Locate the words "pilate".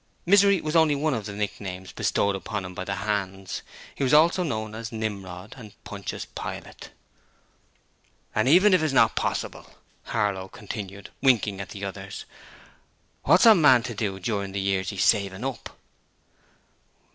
6.25-6.89